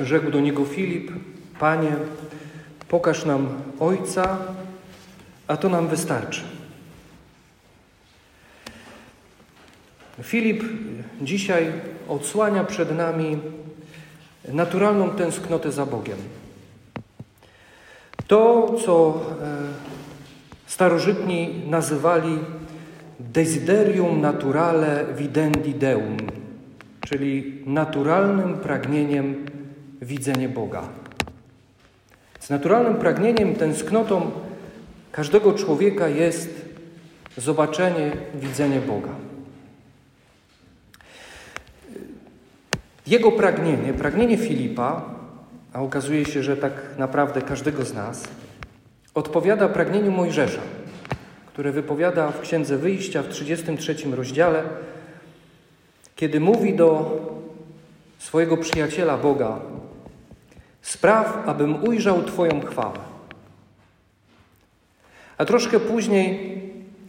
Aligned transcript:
rzekł 0.00 0.30
do 0.30 0.40
niego 0.40 0.64
Filip: 0.64 1.12
Panie, 1.60 1.96
pokaż 2.88 3.24
nam 3.24 3.48
Ojca, 3.80 4.38
a 5.48 5.56
to 5.56 5.68
nam 5.68 5.88
wystarczy. 5.88 6.42
Filip 10.22 10.64
dzisiaj 11.22 11.72
odsłania 12.08 12.64
przed 12.64 12.96
nami 12.96 13.38
naturalną 14.52 15.10
tęsknotę 15.10 15.72
za 15.72 15.86
Bogiem. 15.86 16.18
To, 18.26 18.74
co 18.84 19.20
e, 19.42 19.56
starożytni 20.66 21.62
nazywali 21.66 22.38
desiderium 23.20 24.20
naturale 24.20 25.04
videndi 25.16 25.74
deum, 25.74 26.16
czyli 27.00 27.62
naturalnym 27.66 28.58
pragnieniem 28.58 29.46
widzenia 30.02 30.48
Boga. 30.48 30.88
Z 32.40 32.50
naturalnym 32.50 32.94
pragnieniem, 32.94 33.54
tęsknotą 33.54 34.30
każdego 35.12 35.52
człowieka 35.52 36.08
jest 36.08 36.68
zobaczenie, 37.36 38.12
widzenie 38.34 38.80
Boga. 38.80 39.10
Jego 43.06 43.32
pragnienie, 43.32 43.92
pragnienie 43.92 44.36
Filipa, 44.36 45.02
a 45.72 45.82
okazuje 45.82 46.24
się, 46.24 46.42
że 46.42 46.56
tak 46.56 46.72
naprawdę 46.98 47.42
każdego 47.42 47.84
z 47.84 47.94
nas, 47.94 48.28
odpowiada 49.14 49.68
pragnieniu 49.68 50.12
Mojżesza, 50.12 50.60
które 51.46 51.72
wypowiada 51.72 52.30
w 52.30 52.40
Księdze 52.40 52.76
Wyjścia 52.76 53.22
w 53.22 53.28
33 53.28 53.96
rozdziale, 54.10 54.62
kiedy 56.16 56.40
mówi 56.40 56.76
do 56.76 57.20
swojego 58.18 58.56
przyjaciela 58.56 59.16
Boga: 59.16 59.60
Spraw, 60.82 61.48
abym 61.48 61.84
ujrzał 61.84 62.22
Twoją 62.22 62.60
chwałę. 62.60 62.98
A 65.38 65.44
troszkę 65.44 65.80
później 65.80 66.58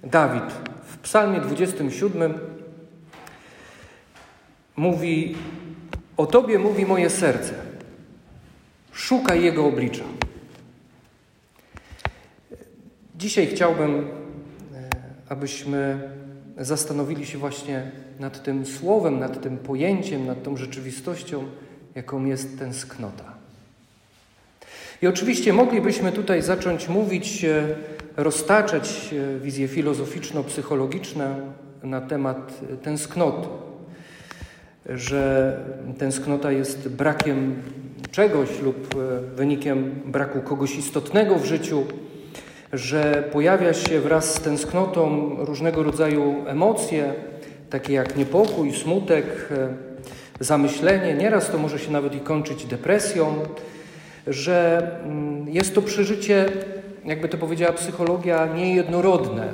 Dawid 0.04 0.44
w 0.84 0.98
Psalmie 0.98 1.42
27 1.42 2.34
mówi: 4.76 5.36
O 6.18 6.26
Tobie 6.26 6.60
mówi 6.60 6.86
moje 6.86 7.10
serce, 7.10 7.54
szukaj 8.94 9.44
Jego 9.44 9.66
oblicza. 9.66 10.04
Dzisiaj 13.16 13.48
chciałbym, 13.48 14.00
e, 14.00 14.90
abyśmy 15.30 16.10
zastanowili 16.58 17.26
się 17.26 17.38
właśnie 17.38 17.92
nad 18.20 18.44
tym 18.44 18.66
słowem, 18.66 19.20
nad 19.20 19.42
tym 19.42 19.58
pojęciem, 19.58 20.26
nad 20.26 20.44
tą 20.44 20.58
rzeczywistością, 20.58 21.46
jaką 21.96 22.26
jest 22.26 22.60
tęsknota. 22.60 23.39
I 25.02 25.08
oczywiście 25.08 25.54
moglibyśmy 25.54 26.12
tutaj 26.12 26.42
zacząć 26.42 26.90
mówić, 26.90 27.46
e, 27.46 27.76
roztaczać 28.18 29.14
e, 29.14 29.40
wizje 29.40 29.68
filozoficzno-psychologiczne 29.68 31.36
na 31.84 32.02
temat 32.02 32.60
tęsknoty, 32.84 33.48
że 34.86 35.58
tęsknota 35.98 36.52
jest 36.52 36.90
brakiem 36.90 37.56
czegoś 38.12 38.62
lub 38.62 38.96
e, 38.96 39.36
wynikiem 39.36 40.02
braku 40.06 40.42
kogoś 40.42 40.76
istotnego 40.76 41.36
w 41.36 41.46
życiu, 41.46 41.84
że 42.74 43.30
pojawia 43.32 43.74
się 43.74 44.00
wraz 44.00 44.36
z 44.36 44.40
tęsknotą 44.40 45.36
różnego 45.40 45.84
rodzaju 45.84 46.36
emocje, 46.48 47.14
takie 47.70 47.94
jak 47.94 48.18
niepokój, 48.18 48.74
smutek, 48.74 49.50
zamyślenie. 50.40 51.14
Nieraz 51.14 51.52
to 51.52 51.58
może 51.58 51.80
się 51.80 51.92
nawet 51.92 52.16
i 52.16 52.20
kończyć 52.20 52.66
depresją 52.66 53.36
że 54.30 54.88
mm, 55.04 55.50
jest 55.50 55.76
to 55.76 55.82
przeżycie, 55.82 56.46
jakby 57.06 57.30
to 57.30 57.38
powiedziała 57.38 57.74
psychologia, 57.74 58.46
niejednorodne. 58.56 59.54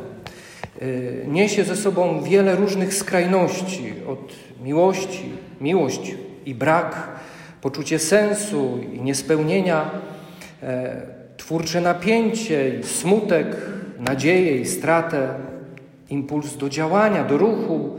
Y, 0.81 1.25
niesie 1.27 1.63
ze 1.63 1.75
sobą 1.75 2.23
wiele 2.23 2.55
różnych 2.55 2.93
skrajności, 2.93 3.93
od 4.07 4.33
miłości, 4.63 5.31
miłość 5.61 6.15
i 6.45 6.55
brak, 6.55 7.09
poczucie 7.61 7.99
sensu 7.99 8.79
i 8.93 9.01
niespełnienia, 9.01 9.91
e, 10.63 11.01
twórcze 11.37 11.81
napięcie 11.81 12.79
i 12.79 12.83
smutek, 12.83 13.55
nadzieję 13.99 14.57
i 14.57 14.65
stratę, 14.65 15.29
impuls 16.09 16.57
do 16.57 16.69
działania, 16.69 17.23
do 17.23 17.37
ruchu 17.37 17.97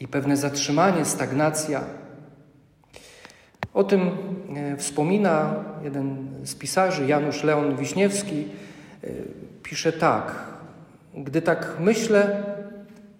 i 0.00 0.08
pewne 0.08 0.36
zatrzymanie, 0.36 1.04
stagnacja. 1.04 1.99
O 3.74 3.84
tym 3.84 4.10
e, 4.56 4.76
wspomina 4.76 5.64
jeden 5.84 6.28
z 6.44 6.54
pisarzy, 6.54 7.06
Janusz 7.06 7.44
Leon 7.44 7.76
Wiśniewski. 7.76 8.44
E, 9.04 9.08
pisze 9.62 9.92
tak: 9.92 10.34
Gdy 11.14 11.42
tak 11.42 11.76
myślę, 11.80 12.42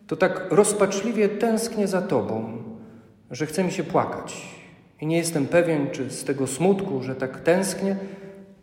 to 0.06 0.16
tak 0.16 0.47
rozpaczliwie 0.50 1.28
tęsknię 1.28 1.89
za 1.89 2.03
Tobą, 2.03 2.62
że 3.31 3.47
chce 3.47 3.65
mi 3.65 3.72
się 3.72 3.84
płakać. 3.84 4.49
I 5.00 5.06
nie 5.06 5.16
jestem 5.16 5.47
pewien, 5.47 5.91
czy 5.91 6.10
z 6.10 6.25
tego 6.25 6.47
smutku, 6.47 7.03
że 7.03 7.15
tak 7.15 7.41
tęsknię, 7.41 7.97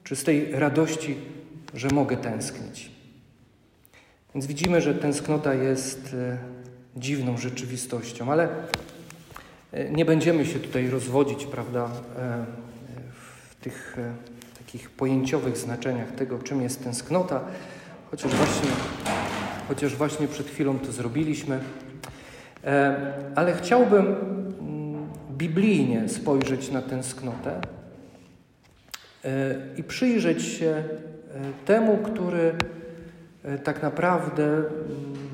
czy 0.03 0.15
z 0.15 0.23
tej 0.23 0.51
radości, 0.51 1.17
że 1.73 1.87
mogę 1.93 2.17
tęsknić. 2.17 2.91
Więc 4.35 4.45
widzimy, 4.45 4.81
że 4.81 4.95
tęsknota 4.95 5.53
jest 5.53 6.13
e, 6.13 6.37
dziwną 6.95 7.37
rzeczywistością, 7.37 8.31
ale 8.31 8.49
nie 9.91 10.05
będziemy 10.05 10.45
się 10.45 10.59
tutaj 10.59 10.89
rozwodzić, 10.89 11.45
prawda, 11.45 11.89
e, 12.17 12.45
w 13.49 13.55
tych 13.55 13.97
e, 13.99 14.13
takich 14.57 14.89
pojęciowych 14.89 15.57
znaczeniach 15.57 16.11
tego, 16.11 16.39
czym 16.39 16.61
jest 16.61 16.83
tęsknota, 16.83 17.41
chociaż 18.11 18.31
właśnie, 18.31 18.69
chociaż 19.67 19.95
właśnie 19.95 20.27
przed 20.27 20.47
chwilą 20.47 20.79
to 20.79 20.91
zrobiliśmy. 20.91 21.59
Ale 23.35 23.53
chciałbym 23.53 24.05
mm, 24.05 25.09
biblijnie 25.31 26.09
spojrzeć 26.09 26.71
na 26.71 26.81
tęsknotę 26.81 27.61
i 29.77 29.83
przyjrzeć 29.83 30.43
się 30.43 30.83
temu, 31.65 31.97
który 31.97 32.55
tak 33.63 33.83
naprawdę 33.83 34.43
mm, 34.43 34.67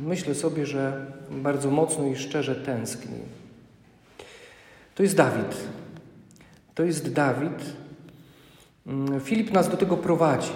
myślę 0.06 0.36
sobie, 0.36 0.66
że 0.66 1.06
bardzo 1.32 1.72
mocno 1.72 2.08
i 2.08 2.16
szczerze 2.16 2.56
tęskni 2.56 3.20
to 4.96 5.04
jest 5.04 5.16
Dawid. 5.16 5.58
To 6.76 6.84
jest 6.84 7.14
Dawid. 7.14 7.64
Mm, 8.88 9.20
Filip 9.20 9.52
nas 9.52 9.70
do 9.70 9.78
tego 9.78 9.98
prowadzi. 9.98 10.52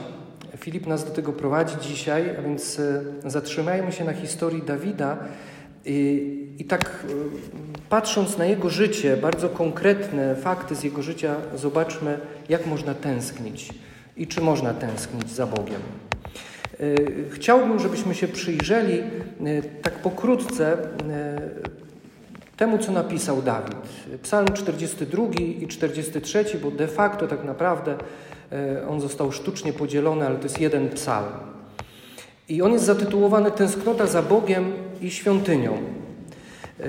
Filip 0.57 0.87
nas 0.87 1.05
do 1.05 1.11
tego 1.11 1.33
prowadzi 1.33 1.75
dzisiaj, 1.81 2.37
a 2.39 2.41
więc 2.41 2.79
e, 2.79 3.03
zatrzymajmy 3.25 3.91
się 3.91 4.05
na 4.05 4.13
historii 4.13 4.61
Dawida 4.61 5.17
i, 5.85 6.55
i 6.59 6.65
tak 6.65 6.83
e, 6.83 7.13
patrząc 7.89 8.37
na 8.37 8.45
jego 8.45 8.69
życie, 8.69 9.17
bardzo 9.17 9.49
konkretne 9.49 10.35
fakty 10.35 10.75
z 10.75 10.83
jego 10.83 11.01
życia, 11.01 11.35
zobaczmy, 11.55 12.19
jak 12.49 12.65
można 12.65 12.93
tęsknić 12.93 13.69
i 14.17 14.27
czy 14.27 14.41
można 14.41 14.73
tęsknić 14.73 15.29
za 15.29 15.47
Bogiem. 15.47 15.81
E, 16.79 16.85
chciałbym, 17.31 17.79
żebyśmy 17.79 18.15
się 18.15 18.27
przyjrzeli 18.27 19.03
tak 19.81 19.93
pokrótce 19.93 20.77
temu, 22.57 22.77
co 22.77 22.91
napisał 22.91 23.41
Dawid. 23.41 23.75
Psalm 24.21 24.47
42 24.47 25.23
i 25.61 25.67
43, 25.67 26.45
bo 26.63 26.71
de 26.71 26.87
facto 26.87 27.27
tak 27.27 27.43
naprawdę 27.43 27.95
e, 28.51 28.87
on 28.87 29.01
został 29.01 29.31
sztucznie 29.31 29.73
podzielony, 29.73 30.25
ale 30.25 30.35
to 30.35 30.43
jest 30.43 30.61
jeden 30.61 30.89
psalm. 30.89 31.33
I 32.49 32.61
on 32.61 32.73
jest 32.73 32.85
zatytułowany 32.85 33.51
Tęsknota 33.51 34.07
za 34.07 34.21
Bogiem 34.21 34.73
i 35.01 35.11
świątynią. 35.11 35.73
E, 36.79 36.83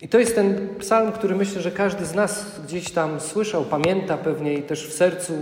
I 0.00 0.08
to 0.08 0.18
jest 0.18 0.34
ten 0.34 0.68
psalm, 0.78 1.12
który 1.12 1.36
myślę, 1.36 1.62
że 1.62 1.70
każdy 1.70 2.06
z 2.06 2.14
nas 2.14 2.60
gdzieś 2.66 2.90
tam 2.90 3.20
słyszał, 3.20 3.64
pamięta 3.64 4.16
pewnie 4.16 4.54
i 4.54 4.62
też 4.62 4.88
w 4.88 4.92
sercu 4.92 5.32
e, 5.32 5.38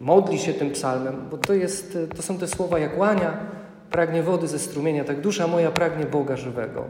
modli 0.00 0.38
się 0.38 0.54
tym 0.54 0.70
psalmem, 0.70 1.14
bo 1.30 1.38
to, 1.38 1.54
jest, 1.54 1.98
to 2.16 2.22
są 2.22 2.38
te 2.38 2.48
słowa 2.48 2.78
jak 2.78 2.98
łania, 2.98 3.38
pragnie 3.90 4.22
wody 4.22 4.48
ze 4.48 4.58
strumienia, 4.58 5.04
tak 5.04 5.20
dusza 5.20 5.46
moja 5.46 5.70
pragnie 5.70 6.06
Boga 6.06 6.36
żywego. 6.36 6.84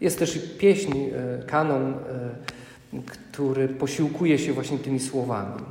Jest 0.00 0.18
też 0.18 0.38
pieśń, 0.58 0.92
e, 0.92 1.46
kanon, 1.46 1.92
e, 1.92 2.98
który 3.06 3.68
posiłkuje 3.68 4.38
się 4.38 4.52
właśnie 4.52 4.78
tymi 4.78 5.00
słowami. 5.00 5.62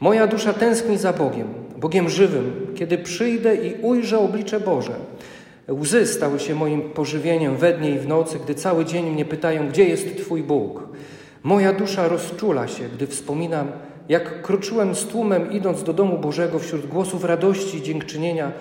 Moja 0.00 0.26
dusza 0.26 0.52
tęskni 0.52 0.98
za 0.98 1.12
Bogiem, 1.12 1.48
Bogiem 1.76 2.08
żywym, 2.08 2.66
kiedy 2.74 2.98
przyjdę 2.98 3.56
i 3.56 3.74
ujrzę 3.82 4.18
oblicze 4.18 4.60
Boże. 4.60 4.94
Łzy 5.70 6.06
stały 6.06 6.40
się 6.40 6.54
moim 6.54 6.82
pożywieniem 6.82 7.56
we 7.56 7.72
dnie 7.72 7.90
i 7.90 7.98
w 7.98 8.08
nocy, 8.08 8.38
gdy 8.44 8.54
cały 8.54 8.84
dzień 8.84 9.10
mnie 9.10 9.24
pytają, 9.24 9.68
gdzie 9.68 9.84
jest 9.84 10.16
Twój 10.16 10.42
Bóg. 10.42 10.88
Moja 11.42 11.72
dusza 11.72 12.08
rozczula 12.08 12.68
się, 12.68 12.84
gdy 12.88 13.06
wspominam, 13.06 13.72
jak 14.08 14.42
kroczyłem 14.42 14.94
z 14.94 15.06
tłumem, 15.06 15.52
idąc 15.52 15.82
do 15.82 15.92
domu 15.92 16.18
Bożego 16.18 16.58
wśród 16.58 16.86
głosów 16.86 17.24
radości 17.24 17.78
i 17.78 17.82
dziękczynienia 17.82 18.52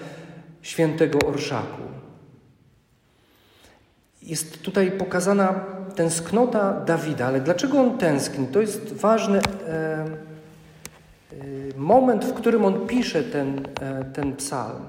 świętego 0.62 1.19
orszaku. 1.27 1.81
Jest 4.23 4.62
tutaj 4.62 4.91
pokazana 4.91 5.53
tęsknota 5.95 6.73
Dawida, 6.85 7.25
ale 7.25 7.41
dlaczego 7.41 7.79
on 7.79 7.97
tęskni? 7.97 8.47
To 8.47 8.62
jest 8.62 8.94
ważny 8.94 9.39
e, 9.39 9.41
e, 9.71 10.07
moment, 11.77 12.25
w 12.25 12.33
którym 12.33 12.65
on 12.65 12.88
pisze 12.88 13.23
ten, 13.23 13.68
e, 13.81 14.06
ten 14.06 14.35
psalm. 14.35 14.83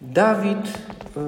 Dawid 0.00 0.58
e, 0.68 1.20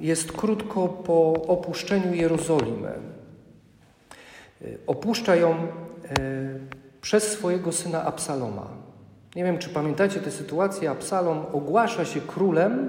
jest 0.00 0.32
krótko 0.32 0.88
po 0.88 1.32
opuszczeniu 1.32 2.14
Jerozolimy. 2.14 2.88
E, 2.88 4.66
opuszcza 4.86 5.36
ją 5.36 5.50
e, 5.50 5.58
przez 7.00 7.32
swojego 7.32 7.72
syna 7.72 8.04
Absaloma. 8.04 8.66
Nie 9.36 9.44
wiem, 9.44 9.58
czy 9.58 9.68
pamiętacie 9.68 10.20
tę 10.20 10.30
sytuację. 10.30 10.90
Absalom 10.90 11.46
ogłasza 11.52 12.04
się 12.04 12.20
królem 12.20 12.88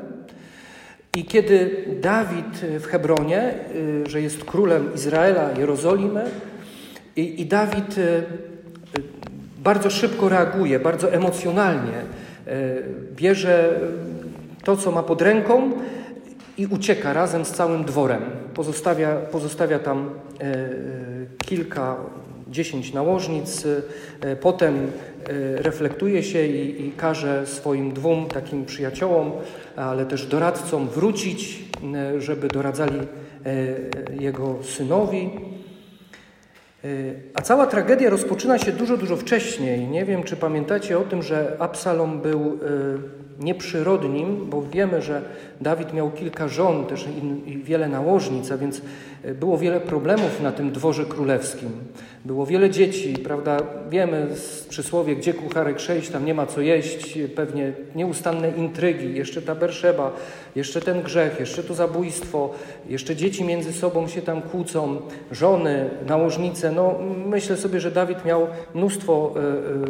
i 1.16 1.26
kiedy 1.26 1.86
Dawid 2.02 2.66
w 2.80 2.86
Hebronie, 2.86 3.54
y, 3.76 4.10
że 4.10 4.22
jest 4.22 4.44
królem 4.44 4.94
Izraela, 4.96 5.52
Jerozolimy, 5.58 6.24
i, 7.16 7.42
i 7.42 7.46
Dawid 7.46 7.98
y, 7.98 8.02
y, 8.02 8.24
bardzo 9.58 9.90
szybko 9.90 10.30
reaguje, 10.30 10.80
bardzo 10.80 11.14
emocjonalnie, 11.14 12.02
bierze 13.16 13.80
to, 14.64 14.78
co 14.78 14.92
ma 14.92 15.04
pod 15.04 15.22
ręką 15.22 15.72
i 16.58 16.66
ucieka 16.66 17.14
razem 17.14 17.46
z 17.46 17.52
całym 17.52 17.86
dworem. 17.86 18.22
Pozostawia, 18.54 19.16
pozostawia 19.16 19.80
tam 19.80 20.10
kilka, 21.46 21.96
dziesięć 22.50 22.94
nałożnic, 22.94 23.68
potem 24.42 24.92
reflektuje 25.56 26.24
się 26.24 26.48
i, 26.48 26.88
i 26.88 26.92
każe 26.92 27.48
swoim 27.48 27.94
dwóm 27.94 28.28
takim 28.28 28.66
przyjaciołom 28.66 29.32
ale 29.76 30.06
też 30.06 30.26
doradcom 30.26 30.88
wrócić, 30.88 31.60
żeby 32.18 32.48
doradzali 32.48 33.00
jego 34.20 34.56
synowi. 34.64 35.30
A 37.34 37.42
cała 37.42 37.68
tragedia 37.68 38.10
rozpoczyna 38.10 38.60
się 38.60 38.72
dużo, 38.72 38.98
dużo 38.98 39.18
wcześniej. 39.18 39.88
Nie 39.88 40.06
wiem, 40.06 40.24
czy 40.24 40.36
pamiętacie 40.36 41.00
o 41.00 41.02
tym, 41.02 41.24
że 41.24 41.56
Absalom 41.60 42.22
był 42.22 42.60
nieprzyrodnim, 43.40 44.50
bo 44.50 44.62
wiemy, 44.62 45.02
że 45.02 45.22
Dawid 45.62 45.94
miał 45.94 46.12
kilka 46.12 46.48
żon 46.48 46.86
też 46.86 47.08
i, 47.46 47.58
wiele 47.58 47.90
nałożnic, 47.90 48.52
a 48.52 48.58
więc 48.58 48.82
e, 49.24 49.34
było 49.34 49.58
wiele 49.58 49.80
problemów 49.80 50.42
na 50.42 50.52
tym 50.52 50.72
dworze 50.72 51.06
królewskim. 51.06 51.70
Było 52.26 52.46
wiele 52.46 52.70
dzieci, 52.70 53.14
prawda? 53.14 53.58
Wiemy 53.90 54.28
z 54.36 54.64
przysłowie, 54.64 55.16
gdzie 55.16 55.34
kucharek 55.34 55.80
sześć, 55.80 56.10
tam 56.10 56.26
nie 56.26 56.34
ma 56.34 56.46
co 56.46 56.62
jeść, 56.62 57.20
pewnie 57.36 57.74
nieustanne 57.96 58.50
intrygi, 58.50 59.16
jeszcze 59.16 59.42
ta 59.42 59.56
Berszeba, 59.56 60.12
jeszcze 60.56 60.82
ten 60.82 61.02
grzech, 61.02 61.40
jeszcze 61.40 61.64
to 61.64 61.74
zabójstwo, 61.74 62.54
jeszcze 62.90 63.16
dzieci 63.16 63.44
między 63.44 63.74
sobą 63.74 64.08
się 64.08 64.22
tam 64.22 64.42
kłócą, 64.42 65.02
żony, 65.32 65.90
nałożnice. 66.08 66.72
No, 66.72 66.96
myślę 67.26 67.58
sobie, 67.58 67.80
że 67.80 67.92
Dawid 67.92 68.26
miał 68.26 68.48
mnóstwo 68.74 69.34
e, 69.36 69.40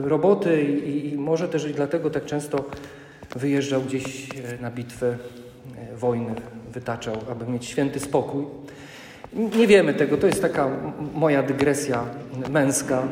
e, 0.06 0.10
roboty 0.10 0.64
i, 0.64 1.14
i 1.14 1.18
może 1.18 1.48
też 1.48 1.70
i 1.70 1.74
dlatego 1.74 2.10
tak 2.10 2.26
często 2.26 2.64
wyjeżdżał 3.36 3.82
gdzieś 3.82 4.30
e, 4.30 4.62
na 4.62 4.72
bitwę 4.72 5.18
e, 5.92 5.96
wojny, 5.96 6.36
wytaczał, 6.74 7.16
aby 7.32 7.52
mieć 7.52 7.66
święty 7.66 8.00
spokój. 8.00 8.46
Nie 9.34 9.68
wiemy 9.68 9.94
tego, 9.94 10.18
to 10.18 10.28
jest 10.28 10.42
taka 10.42 10.70
moja 11.14 11.44
dygresja 11.44 12.06
męska, 12.50 13.04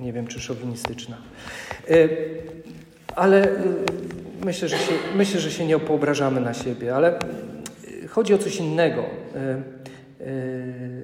nie 0.00 0.12
wiem 0.12 0.26
czy 0.26 0.40
szowinistyczna. 0.40 1.16
E, 1.90 2.08
ale 3.16 3.48
myślę, 4.44 4.68
że 4.68 4.78
się, 4.78 4.92
myślę, 5.16 5.40
że 5.40 5.50
się 5.50 5.66
nie 5.66 5.78
poobrażamy 5.78 6.40
na 6.40 6.54
siebie, 6.54 6.96
ale 6.96 7.18
chodzi 8.08 8.34
o 8.34 8.38
coś 8.38 8.56
innego. 8.56 9.04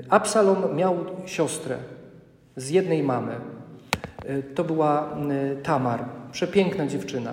Absalom 0.09 0.77
miał 0.77 0.97
siostrę 1.27 1.77
z 2.57 2.71
jednej 2.71 3.03
mamy. 3.03 3.35
To 4.55 4.65
była 4.65 5.17
Tamar 5.63 6.05
przepiękna 6.35 6.87
dziewczyna. 6.87 7.33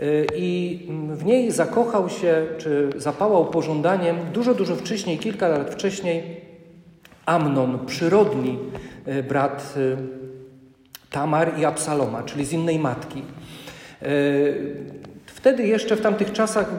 Y, 0.00 0.26
I 0.36 0.78
w 1.10 1.24
niej 1.24 1.50
zakochał 1.50 2.08
się, 2.08 2.46
czy 2.58 2.90
zapałał 2.96 3.46
pożądaniem 3.46 4.16
dużo, 4.32 4.54
dużo 4.54 4.76
wcześniej, 4.76 5.18
kilka 5.18 5.48
lat 5.48 5.70
wcześniej, 5.70 6.40
Amnon, 7.26 7.86
przyrodni 7.86 8.58
y, 9.08 9.22
brat 9.22 9.74
y, 9.76 9.96
Tamar 11.10 11.58
i 11.58 11.64
Absaloma, 11.64 12.22
czyli 12.22 12.44
z 12.44 12.52
innej 12.52 12.78
matki. 12.78 13.22
Wtedy 15.26 15.66
jeszcze 15.66 15.96
w 15.96 16.00
tamtych 16.00 16.32
czasach 16.32 16.70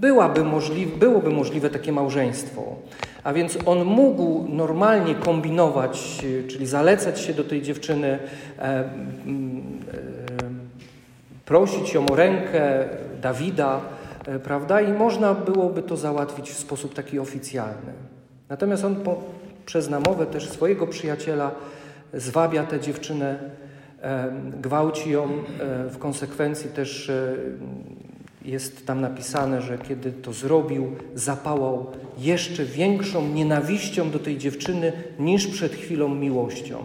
byłaby 0.00 0.44
możliwe, 0.44 0.96
byłoby 0.96 1.30
możliwe 1.30 1.70
takie 1.70 1.92
małżeństwo. 1.92 2.76
A 3.24 3.32
więc 3.32 3.58
on 3.66 3.84
mógł 3.84 4.46
normalnie 4.48 5.14
kombinować, 5.14 6.24
czyli 6.48 6.66
zalecać 6.66 7.20
się 7.20 7.34
do 7.34 7.44
tej 7.44 7.62
dziewczyny, 7.62 8.18
e, 8.58 8.84
prosić 11.52 11.94
ją 11.94 12.06
o 12.06 12.16
rękę 12.16 12.88
Dawida, 13.22 13.80
e, 14.26 14.38
prawda? 14.38 14.80
I 14.80 14.92
można 14.92 15.34
byłoby 15.34 15.82
to 15.82 15.96
załatwić 15.96 16.50
w 16.50 16.58
sposób 16.58 16.94
taki 16.94 17.18
oficjalny. 17.18 17.92
Natomiast 18.48 18.84
on 18.84 18.96
po, 18.96 19.22
przez 19.66 19.90
namowę 19.90 20.26
też 20.26 20.48
swojego 20.48 20.86
przyjaciela 20.86 21.50
zwabia 22.14 22.64
tę 22.64 22.80
dziewczynę, 22.80 23.38
e, 24.02 24.32
gwałci 24.60 25.10
ją. 25.10 25.24
E, 25.24 25.88
w 25.88 25.98
konsekwencji 25.98 26.70
też 26.70 27.10
jest 28.44 28.86
tam 28.86 29.00
napisane, 29.00 29.62
że 29.62 29.78
kiedy 29.78 30.12
to 30.12 30.32
zrobił, 30.32 30.96
zapałał 31.14 31.86
jeszcze 32.18 32.64
większą 32.64 33.28
nienawiścią 33.28 34.10
do 34.10 34.18
tej 34.18 34.38
dziewczyny 34.38 34.92
niż 35.18 35.46
przed 35.46 35.72
chwilą 35.72 36.08
miłością. 36.08 36.78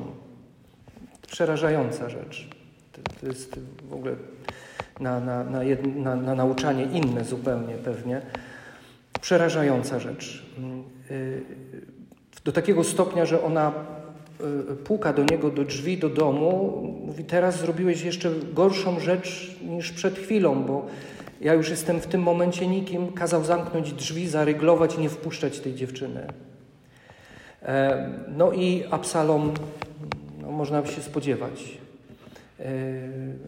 Przerażająca 1.28 2.10
rzecz. 2.10 2.50
To, 3.22 3.28
jest 3.28 3.60
w 3.90 3.94
ogóle 3.94 4.16
na, 5.00 5.20
na, 5.20 5.44
na, 5.44 5.60
na, 5.96 6.16
na 6.16 6.36
nauczanie 6.36 6.84
inne 6.84 7.24
zupełnie 7.24 7.74
pewnie. 7.74 8.22
Przerażająca 9.22 10.00
rzecz. 10.00 10.46
Y, 11.12 11.42
do 12.46 12.52
takiego 12.52 12.84
stopnia, 12.84 13.26
że 13.26 13.44
ona 13.44 13.74
y, 14.72 14.76
puka 14.76 15.14
do 15.14 15.24
niego 15.24 15.50
do 15.50 15.64
drzwi, 15.64 15.98
do 15.98 16.10
domu, 16.10 16.82
mówi: 17.06 17.24
Teraz 17.24 17.60
zrobiłeś 17.60 18.04
jeszcze 18.04 18.32
gorszą 18.54 19.00
rzecz 19.00 19.56
niż 19.62 19.92
przed 19.92 20.20
chwilą, 20.20 20.64
bo 20.64 20.86
ja 21.42 21.54
już 21.54 21.70
jestem 21.70 22.00
w 22.00 22.08
tym 22.08 22.22
momencie 22.22 22.68
nikim. 22.68 23.12
Kazał 23.12 23.44
zamknąć 23.44 23.94
drzwi, 23.94 24.28
zaryglować 24.28 24.96
i 24.96 25.00
nie 25.00 25.10
wpuszczać 25.10 25.60
tej 25.60 25.76
dziewczyny. 25.76 26.28
E, 27.64 28.10
no 28.28 28.52
i 28.52 28.84
Absalom, 28.92 29.54
no, 30.42 30.52
można 30.52 30.82
by 30.82 30.88
się 30.88 31.02
spodziewać, 31.02 31.78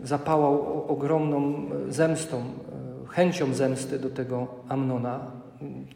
zapałał 0.03 0.83
ogromną 0.87 1.69
zemstą, 1.87 2.37
e, 2.37 3.07
chęcią 3.07 3.53
zemsty 3.53 3.99
do 3.99 4.09
tego 4.09 4.47
Amnona. 4.69 5.31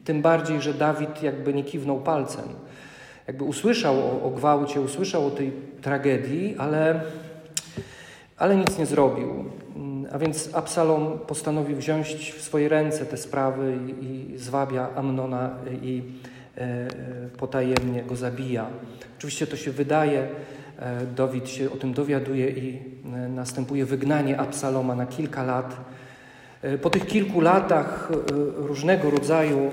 Tym 0.03 0.22
bardziej, 0.22 0.62
że 0.62 0.74
Dawid 0.74 1.24
jakby 1.24 1.53
nie 1.53 1.63
kiwnął 1.63 2.00
palcem. 2.00 2.46
Jakby 3.27 3.43
usłyszał 3.43 3.96
o, 4.00 4.24
o 4.24 4.29
gwałcie, 4.29 4.82
usłyszał 4.82 5.27
o 5.27 5.32
tej 5.32 5.51
tragedii, 5.82 6.55
ale, 6.58 7.01
ale 8.38 8.55
nic 8.55 8.77
nie 8.77 8.86
zrobił. 8.86 9.46
A 10.12 10.17
więc 10.17 10.50
Absalom 10.53 11.20
postanowił 11.27 11.77
wziąć 11.77 12.08
w 12.32 12.41
swoje 12.41 12.70
ręce 12.70 13.05
te 13.05 13.17
sprawy 13.17 13.77
i, 13.88 14.05
i 14.05 14.38
zwabia 14.38 14.89
Amnona 14.96 15.55
i 15.82 16.03
e, 16.58 16.88
potajemnie 17.38 18.03
go 18.03 18.15
zabija. 18.15 18.67
Oczywiście 19.17 19.48
to 19.48 19.55
się 19.55 19.72
wydaje 19.72 20.27
E, 20.27 20.62
Dawid 21.15 21.50
się 21.50 21.72
o 21.72 21.75
tym 21.75 21.94
dowiaduje 21.94 22.50
i 22.50 22.80
e, 23.06 23.30
następuje 23.30 23.86
wygnanie 23.86 24.39
Absaloma 24.39 24.96
na 24.96 25.06
kilka 25.06 25.44
lat. 25.44 25.75
E, 26.62 26.77
po 26.77 26.89
tych 26.89 27.06
kilku 27.06 27.42
latach 27.42 28.12
różnego 28.56 29.10
rodzaju 29.10 29.72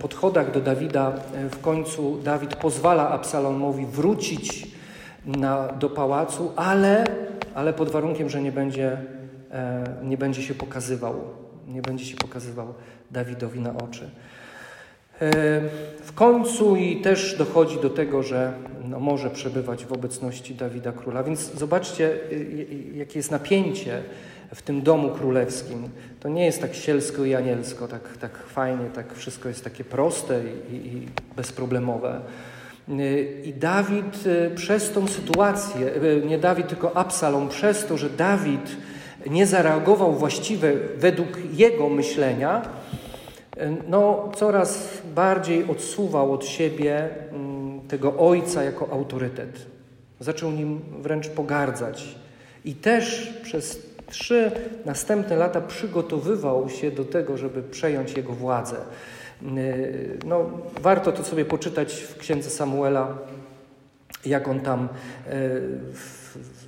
podchodach 0.00 0.52
do 0.52 0.60
Dawida, 0.60 1.12
w 1.50 1.60
końcu 1.60 2.18
Dawid 2.24 2.56
pozwala 2.56 3.08
Absalomowi 3.08 3.86
wrócić 3.86 4.68
na, 5.26 5.68
do 5.68 5.90
pałacu, 5.90 6.52
ale, 6.56 7.04
ale 7.54 7.72
pod 7.72 7.90
warunkiem, 7.90 8.28
że 8.28 8.42
nie 8.42 8.52
będzie, 8.52 8.98
nie 10.02 10.18
będzie 10.18 10.42
się 10.42 10.54
pokazywał, 10.54 11.14
nie 11.68 11.82
będzie 11.82 12.04
się 12.04 12.16
pokazywał 12.16 12.74
Dawidowi 13.10 13.60
na 13.60 13.76
oczy. 13.76 14.10
W 16.02 16.12
końcu 16.14 16.76
i 16.76 16.96
też 16.96 17.36
dochodzi 17.38 17.80
do 17.80 17.90
tego, 17.90 18.22
że 18.22 18.52
no, 18.88 19.00
może 19.00 19.30
przebywać 19.30 19.84
w 19.84 19.92
obecności 19.92 20.54
Dawida 20.54 20.92
Króla. 20.92 21.22
Więc 21.22 21.54
zobaczcie, 21.54 22.10
y, 22.10 22.34
y, 22.34 22.96
jakie 22.96 23.18
jest 23.18 23.30
napięcie 23.30 24.02
w 24.54 24.62
tym 24.62 24.82
domu 24.82 25.10
królewskim. 25.10 25.88
To 26.20 26.28
nie 26.28 26.44
jest 26.44 26.60
tak 26.60 26.74
sielsko 26.74 27.24
i 27.24 27.34
anielsko, 27.34 27.88
tak, 27.88 28.16
tak 28.20 28.38
fajnie, 28.38 28.84
tak 28.94 29.14
wszystko 29.14 29.48
jest 29.48 29.64
takie 29.64 29.84
proste 29.84 30.40
i, 30.72 30.74
i 30.74 31.08
bezproblemowe. 31.36 32.20
Y, 32.88 33.42
I 33.44 33.54
Dawid 33.54 34.24
przez 34.54 34.90
tą 34.90 35.08
sytuację, 35.08 35.90
nie 36.26 36.38
Dawid, 36.38 36.68
tylko 36.68 36.96
Absalom, 36.96 37.48
przez 37.48 37.86
to, 37.86 37.96
że 37.96 38.10
Dawid 38.10 38.76
nie 39.30 39.46
zareagował 39.46 40.12
właściwie 40.12 40.72
według 40.96 41.28
jego 41.52 41.88
myślenia, 41.88 42.62
no, 43.88 44.30
coraz 44.36 45.01
bardziej 45.14 45.64
odsuwał 45.64 46.32
od 46.32 46.44
siebie 46.44 47.08
mm, 47.30 47.80
tego 47.88 48.16
ojca 48.18 48.62
jako 48.62 48.88
autorytet. 48.92 49.66
Zaczął 50.20 50.50
nim 50.50 50.80
wręcz 51.00 51.28
pogardzać. 51.28 52.14
I 52.64 52.74
też 52.74 53.32
przez 53.42 53.86
trzy 54.06 54.50
następne 54.84 55.36
lata 55.36 55.60
przygotowywał 55.60 56.68
się 56.68 56.90
do 56.90 57.04
tego, 57.04 57.36
żeby 57.36 57.62
przejąć 57.62 58.16
jego 58.16 58.32
władzę. 58.32 58.76
No, 60.24 60.50
warto 60.80 61.12
to 61.12 61.24
sobie 61.24 61.44
poczytać 61.44 61.94
w 61.94 62.18
księdze 62.18 62.50
Samuela, 62.50 63.18
jak 64.26 64.48
on 64.48 64.60
tam 64.60 64.88
e, 65.26 65.50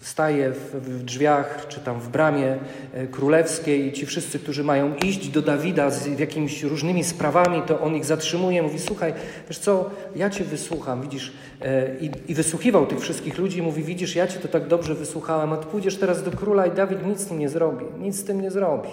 staje 0.00 0.52
w 0.52 1.04
drzwiach, 1.04 1.68
czy 1.68 1.80
tam 1.80 2.00
w 2.00 2.08
bramie 2.08 2.58
e, 2.92 3.06
królewskiej 3.06 3.86
i 3.86 3.92
ci 3.92 4.06
wszyscy, 4.06 4.38
którzy 4.38 4.64
mają 4.64 4.94
iść 4.94 5.28
do 5.28 5.42
Dawida 5.42 5.90
z 5.90 6.18
jakimiś 6.18 6.62
różnymi 6.62 7.04
sprawami, 7.04 7.62
to 7.62 7.80
on 7.80 7.96
ich 7.96 8.04
zatrzymuje, 8.04 8.62
mówi, 8.62 8.78
słuchaj, 8.78 9.14
wiesz 9.48 9.58
co, 9.58 9.90
ja 10.16 10.30
cię 10.30 10.44
wysłucham, 10.44 11.02
widzisz, 11.02 11.32
e, 11.62 11.96
i, 12.00 12.10
i 12.28 12.34
wysłuchiwał 12.34 12.86
tych 12.86 13.00
wszystkich 13.00 13.38
ludzi 13.38 13.62
mówi, 13.62 13.82
widzisz, 13.82 14.16
ja 14.16 14.26
cię 14.26 14.38
to 14.38 14.48
tak 14.48 14.66
dobrze 14.66 14.94
wysłuchałem, 14.94 15.52
a 15.52 15.56
pójdziesz 15.56 15.96
teraz 15.96 16.22
do 16.22 16.30
króla 16.30 16.66
i 16.66 16.70
Dawid 16.70 17.06
nic 17.06 17.20
z 17.20 17.26
tym 17.26 17.38
nie 17.38 17.48
zrobi, 17.48 17.84
nic 17.98 18.20
z 18.20 18.24
tym 18.24 18.40
nie 18.40 18.50
zrobi. 18.50 18.88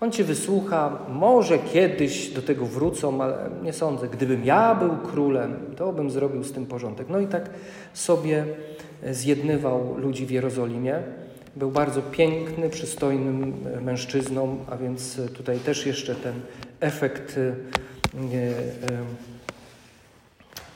On 0.00 0.12
cię 0.12 0.24
wysłucha, 0.24 0.98
może 1.08 1.58
kiedyś 1.58 2.30
do 2.30 2.42
tego 2.42 2.66
wrócą, 2.66 3.22
ale 3.22 3.50
nie 3.62 3.72
sądzę. 3.72 4.08
Gdybym 4.08 4.44
ja 4.44 4.74
był 4.74 4.96
królem, 4.96 5.56
to 5.76 5.92
bym 5.92 6.10
zrobił 6.10 6.44
z 6.44 6.52
tym 6.52 6.66
porządek. 6.66 7.06
No 7.08 7.20
i 7.20 7.26
tak 7.26 7.50
sobie 7.94 8.44
zjednywał 9.10 9.98
ludzi 9.98 10.26
w 10.26 10.30
Jerozolimie. 10.30 11.02
Był 11.56 11.70
bardzo 11.70 12.02
piękny, 12.02 12.70
przystojnym 12.70 13.54
mężczyzną, 13.80 14.56
a 14.70 14.76
więc 14.76 15.20
tutaj 15.34 15.58
też 15.58 15.86
jeszcze 15.86 16.14
ten 16.14 16.34
efekt, 16.80 17.38
e, 17.38 17.54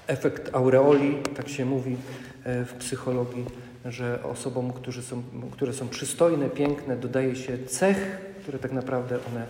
efekt 0.06 0.54
aureoli, 0.54 1.18
tak 1.36 1.48
się 1.48 1.64
mówi 1.64 1.96
e, 2.44 2.64
w 2.64 2.74
psychologii, 2.74 3.44
że 3.84 4.18
osobom, 4.22 4.72
którzy 4.72 5.02
są, 5.02 5.22
które 5.50 5.72
są 5.72 5.88
przystojne, 5.88 6.50
piękne, 6.50 6.96
dodaje 6.96 7.36
się 7.36 7.58
cech, 7.58 8.29
które 8.50 8.62
tak 8.62 8.72
naprawdę 8.72 9.18
one 9.32 9.40
e, 9.40 9.46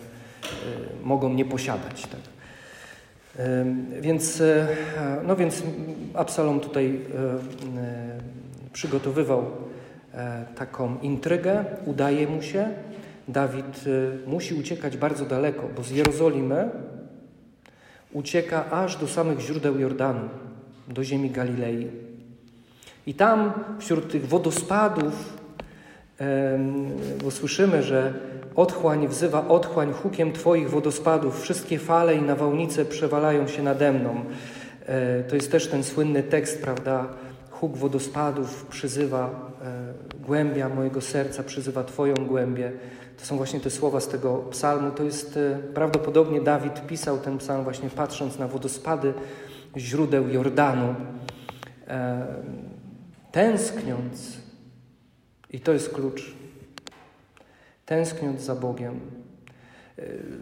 mogą 1.02 1.35
nie 1.35 1.45
posiadać. 1.45 2.02
Tak? 2.02 2.21
Więc, 4.00 4.42
no 5.26 5.37
więc 5.37 5.62
Absalom 6.14 6.61
tutaj 6.61 7.00
przygotowywał 8.73 9.47
e, 10.14 10.45
taką 10.57 10.99
intrygę, 10.99 11.64
udaje 11.87 12.28
mu 12.28 12.42
się. 12.42 12.69
Dawid 13.28 13.85
musi 14.26 14.54
uciekać 14.54 14.97
bardzo 14.97 15.26
daleko, 15.26 15.69
bo 15.76 15.83
z 15.83 15.90
Jerozolimy 15.90 16.71
ucieka 18.12 18.71
aż 18.71 18.97
do 18.97 19.09
samych 19.09 19.40
źródeł 19.40 19.78
Jordanu, 19.78 20.28
do 20.88 21.04
ziemi 21.04 21.30
Galilei. 21.30 21.88
I 23.07 23.14
tam 23.14 23.52
wśród 23.78 24.12
tych 24.12 24.28
wodospadów, 24.28 25.38
bo 27.25 27.30
słyszymy, 27.30 27.83
że 27.83 28.14
otchłań 28.61 29.09
wzywa 29.09 29.49
otchłań 29.49 29.93
hukiem 29.93 30.33
Twoich 30.33 30.71
wodospadów, 30.71 31.43
wszystkie 31.43 31.79
fale 31.79 32.14
i 32.14 32.23
nawałnice 32.23 32.85
przewalają 32.85 33.49
się 33.49 33.62
nade 33.62 33.93
mną. 33.93 34.25
E, 34.87 35.25
to 35.25 35.35
jest 35.35 35.52
też 35.52 35.69
ten 35.69 35.85
słynny 35.85 36.23
tekst, 36.23 36.62
prawda? 36.62 37.07
huk 37.50 37.76
wodospadów 37.76 38.64
przyzywa 38.64 39.50
e, 39.62 40.25
głębia 40.26 40.69
mojego 40.69 41.00
serca, 41.00 41.43
przyzywa 41.43 41.85
Twoją 41.85 42.14
głębię. 42.14 42.73
To 43.19 43.26
są 43.26 43.37
właśnie 43.37 43.61
te 43.61 43.71
słowa 43.71 44.00
z 44.00 44.09
tego 44.09 44.38
psalmu. 44.38 44.90
To 44.90 45.02
jest 45.02 45.37
e, 45.37 45.59
prawdopodobnie 45.75 46.40
Dawid 46.40 46.87
pisał 46.87 47.19
ten 47.19 47.38
psalm 47.38 47.64
właśnie 47.64 47.90
patrząc 47.90 48.38
na 48.38 48.49
wodospady 48.49 49.14
źródeł 49.76 50.29
Jordanu, 50.29 50.95
tęskniąc, 53.33 54.37
i 55.50 55.61
to 55.61 55.73
jest 55.73 55.90
klucz, 55.95 56.39
tęskniąc 57.90 58.40
za 58.40 58.54
Bogiem, 58.54 59.00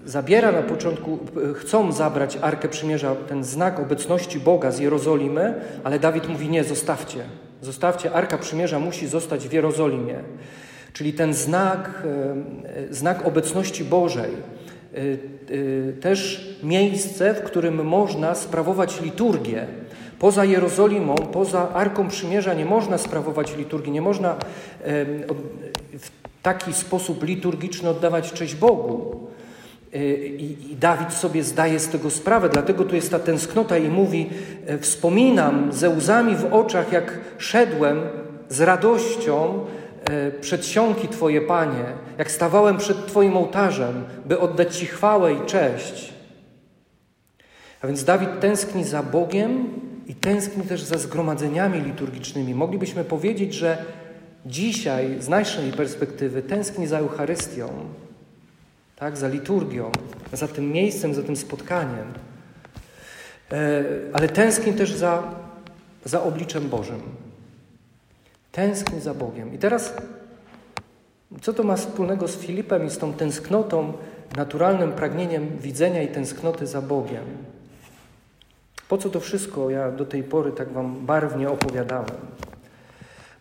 zabiera 0.05 0.53
na 0.53 0.63
początku, 0.63 1.19
chcą 1.55 1.93
zabrać 1.93 2.39
Arkę 2.43 2.69
Przymierza, 2.69 3.15
ten 3.15 3.45
znak 3.45 3.81
obecności 3.81 4.41
Boga 4.41 4.71
z 4.71 4.79
Jerozolimy, 4.79 5.55
ale 5.85 5.99
Dawid 5.99 6.29
mówi 6.29 6.49
nie, 6.49 6.65
zostawcie. 6.65 7.21
Zostawcie, 7.63 8.13
Arka 8.13 8.39
Przymierza 8.39 8.79
musi 8.79 9.07
zostać 9.07 9.49
w 9.49 9.53
Jerozolimie. 9.53 10.15
Czyli 10.93 11.13
ten 11.13 11.35
znak, 11.35 12.03
e, 12.91 12.95
znak 12.95 13.27
obecności 13.27 13.85
Bożej, 13.85 14.31
e, 14.31 14.99
e, 14.99 15.93
też 15.93 16.49
miejsce, 16.63 17.35
w 17.35 17.43
którym 17.43 17.85
można 17.85 18.35
sprawować 18.35 19.01
liturgię. 19.01 19.67
Poza 20.19 20.45
Jerozolimą, 20.45 21.15
poza 21.15 21.69
Arką 21.69 22.09
Przymierza 22.09 22.55
nie 22.55 22.65
można 22.65 22.99
sprawować 22.99 23.57
liturgii, 23.57 23.93
nie 23.93 24.03
można 24.03 24.37
taki 26.49 26.73
sposób 26.73 27.25
liturgiczny 27.25 27.89
oddawać 27.89 28.33
cześć 28.33 28.55
Bogu. 28.55 29.21
Y, 29.95 29.99
I, 30.39 30.77
Dawid 30.77 31.13
sobie 31.13 31.43
zdaje 31.43 31.79
z 31.79 31.89
tego 31.89 32.11
sprawę, 32.11 32.49
dlatego 32.49 32.85
tu 32.85 32.95
jest 32.95 33.11
ta 33.11 33.19
tęsknota 33.19 33.79
i 33.79 33.89
mówi: 33.89 34.31
e, 34.67 34.79
Wspominam 34.79 35.73
ze 35.73 35.91
łzami 35.91 36.37
w 36.37 36.55
oczach, 36.55 36.93
jak 36.93 37.21
szedłem 37.39 38.01
z 38.49 38.61
radością 38.61 39.65
e, 40.11 40.31
przed 40.31 40.67
siąki 40.67 41.09
Twoje, 41.09 41.41
Panie, 41.41 41.85
jak 42.19 42.31
stawałem 42.31 42.77
przed 42.77 43.07
Twoim 43.07 43.37
ołtarzem, 43.37 44.05
by 44.27 44.41
oddać 44.41 44.77
Ci 44.77 44.87
chwałę 44.87 45.33
i 45.33 45.47
cześć. 45.47 46.13
A 47.83 47.87
więc 47.87 48.05
Dawid 48.05 48.41
tęskni 48.41 48.85
za 48.85 49.03
Bogiem 49.03 49.65
i 50.07 50.15
tęskni 50.15 50.63
też 50.63 50.83
za 50.83 50.99
zgromadzeniami 50.99 51.81
liturgicznymi. 51.81 52.55
Moglibyśmy 52.55 53.05
powiedzieć, 53.05 53.55
że 53.55 53.79
dzisiaj 54.49 55.23
z 55.23 55.29
naszej 55.29 55.73
perspektywy 55.73 56.43
tęskni 56.43 56.87
za 56.87 56.99
Eucharystią 56.99 57.69
tak, 58.97 59.17
za 59.17 59.29
liturgią, 59.29 59.93
za 60.33 60.49
tym 60.49 60.73
miejscem, 60.73 61.15
za 61.15 61.23
tym 61.23 61.37
spotkaniem, 61.37 62.13
e, 63.53 63.85
ale 64.13 64.29
tęskni 64.29 64.73
też 64.73 64.93
za, 64.93 65.23
za 66.05 66.23
obliczem 66.23 66.69
Bożym. 66.69 67.01
Tęskni 68.53 69.01
za 69.01 69.15
Bogiem. 69.15 69.55
I 69.55 69.59
teraz, 69.59 69.95
co 71.41 71.53
to 71.53 71.63
ma 71.63 71.77
wspólnego 71.77 72.29
z 72.29 72.37
Filipem 72.37 72.87
i 72.87 72.91
z 72.91 72.99
tą 72.99 73.13
tęsknotą, 73.13 73.93
naturalnym 74.37 74.93
pragnieniem 74.93 75.59
widzenia 75.59 76.03
i 76.03 76.09
tęsknoty 76.09 76.67
za 76.67 76.83
Bogiem? 76.83 77.25
Po 78.89 78.99
co 78.99 79.11
to 79.11 79.21
wszystko 79.21 79.71
ja 79.71 79.91
do 79.91 80.05
tej 80.05 80.23
pory 80.23 80.53
tak 80.53 80.73
Wam 80.73 81.07
barwnie 81.07 81.51
opowiadałem? 81.51 82.17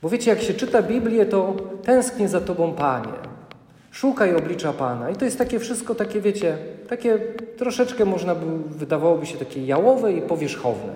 Bo 0.07 0.11
wiecie, 0.11 0.29
jak 0.29 0.41
się 0.41 0.53
czyta 0.53 0.81
Biblię, 0.81 1.25
to 1.25 1.55
tęsknię 1.83 2.29
za 2.29 2.41
Tobą, 2.41 2.73
Panie. 2.73 3.13
Szukaj 3.91 4.35
oblicza 4.35 4.73
Pana. 4.73 5.09
I 5.09 5.15
to 5.15 5.25
jest 5.25 5.37
takie 5.37 5.59
wszystko, 5.59 5.95
takie 5.95 6.21
wiecie, 6.21 6.57
takie 6.89 7.19
troszeczkę 7.57 8.05
można 8.05 8.35
by, 8.35 8.45
wydawałoby 8.77 9.25
się 9.25 9.37
takie 9.37 9.65
jałowe 9.65 10.13
i 10.13 10.21
powierzchowne. 10.21 10.95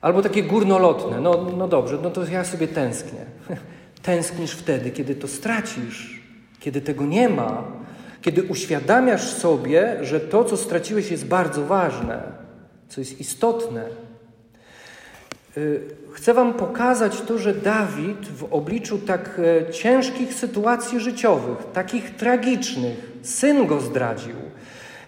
Albo 0.00 0.22
takie 0.22 0.42
górnolotne. 0.42 1.20
No, 1.20 1.46
no 1.56 1.68
dobrze, 1.68 1.98
no 2.02 2.10
to 2.10 2.24
ja 2.24 2.44
sobie 2.44 2.68
tęsknię. 2.68 3.20
Tęsknisz 4.02 4.52
wtedy, 4.52 4.90
kiedy 4.90 5.14
to 5.14 5.28
stracisz, 5.28 6.22
kiedy 6.60 6.80
tego 6.80 7.04
nie 7.04 7.28
ma, 7.28 7.64
kiedy 8.22 8.42
uświadamiasz 8.42 9.28
sobie, 9.28 9.96
że 10.02 10.20
to, 10.20 10.44
co 10.44 10.56
straciłeś, 10.56 11.10
jest 11.10 11.26
bardzo 11.26 11.64
ważne, 11.64 12.22
co 12.88 13.00
jest 13.00 13.20
istotne. 13.20 13.84
Y, 15.56 15.80
chcę 16.12 16.34
Wam 16.34 16.54
pokazać 16.54 17.20
to, 17.20 17.38
że 17.38 17.54
Dawid 17.54 18.28
w 18.28 18.44
obliczu 18.50 18.98
tak 18.98 19.40
e, 19.68 19.72
ciężkich 19.72 20.34
sytuacji 20.34 21.00
życiowych, 21.00 21.58
takich 21.72 22.16
tragicznych, 22.16 23.12
syn 23.22 23.66
go 23.66 23.80
zdradził. 23.80 24.34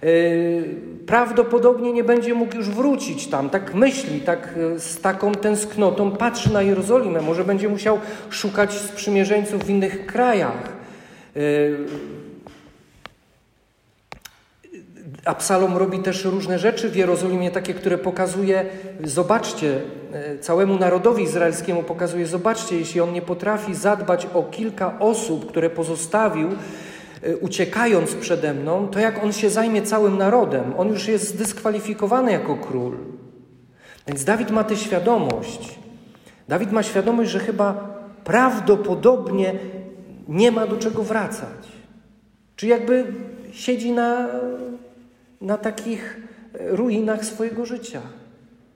E, 0.02 0.06
prawdopodobnie 1.06 1.92
nie 1.92 2.04
będzie 2.04 2.34
mógł 2.34 2.56
już 2.56 2.68
wrócić 2.68 3.26
tam, 3.26 3.50
tak 3.50 3.74
myśli, 3.74 4.20
tak 4.20 4.54
e, 4.74 4.80
z 4.80 5.00
taką 5.00 5.32
tęsknotą 5.32 6.10
patrzy 6.10 6.52
na 6.52 6.62
Jerozolimę. 6.62 7.22
Może 7.22 7.44
będzie 7.44 7.68
musiał 7.68 7.98
szukać 8.30 8.72
sprzymierzeńców 8.72 9.64
w 9.64 9.70
innych 9.70 10.06
krajach. 10.06 10.76
Absalom 15.26 15.76
robi 15.76 15.98
też 15.98 16.24
różne 16.24 16.58
rzeczy 16.58 16.88
w 16.88 16.96
Jerozolimie, 16.96 17.50
takie, 17.50 17.74
które 17.74 17.98
pokazuje, 17.98 18.66
zobaczcie, 19.04 19.80
e, 20.12 20.38
całemu 20.38 20.78
narodowi 20.78 21.22
izraelskiemu 21.22 21.82
pokazuje, 21.82 22.26
zobaczcie, 22.26 22.78
jeśli 22.78 23.00
on 23.00 23.12
nie 23.12 23.22
potrafi 23.22 23.74
zadbać 23.74 24.26
o 24.34 24.42
kilka 24.42 24.98
osób, 24.98 25.46
które 25.46 25.70
pozostawił, 25.70 26.48
e, 27.22 27.36
uciekając 27.36 28.14
przede 28.14 28.54
mną, 28.54 28.88
to 28.88 28.98
jak 28.98 29.24
on 29.24 29.32
się 29.32 29.50
zajmie 29.50 29.82
całym 29.82 30.18
narodem? 30.18 30.74
On 30.76 30.88
już 30.88 31.08
jest 31.08 31.28
zdyskwalifikowany 31.28 32.32
jako 32.32 32.56
król. 32.56 32.96
Więc 34.06 34.24
Dawid 34.24 34.50
ma 34.50 34.64
tę 34.64 34.76
świadomość. 34.76 35.78
Dawid 36.48 36.72
ma 36.72 36.82
świadomość, 36.82 37.30
że 37.30 37.38
chyba 37.38 37.96
prawdopodobnie 38.24 39.54
nie 40.28 40.52
ma 40.52 40.66
do 40.66 40.76
czego 40.76 41.02
wracać. 41.02 41.76
Czy 42.56 42.66
jakby 42.66 43.04
siedzi 43.52 43.92
na 43.92 44.28
na 45.40 45.58
takich 45.58 46.20
ruinach 46.60 47.24
swojego 47.24 47.66
życia. 47.66 48.02